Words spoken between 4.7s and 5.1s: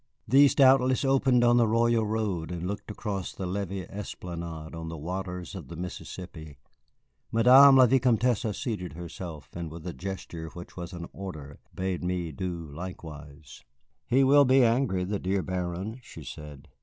on the